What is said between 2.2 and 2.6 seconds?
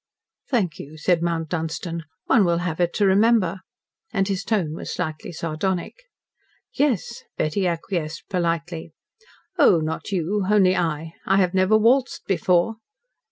"One will